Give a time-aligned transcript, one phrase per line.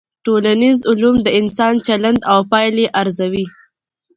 [0.25, 3.45] ټولنيز علوم د انسان چلند او پايلي ارزوي.